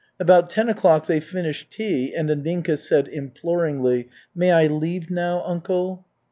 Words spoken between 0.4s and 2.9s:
ten o'clock they finished tea, and Anninka